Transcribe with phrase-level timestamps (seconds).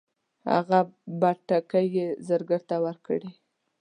[0.51, 0.79] هغه
[1.19, 3.29] بتکۍ یې زرګر ته ورکړې.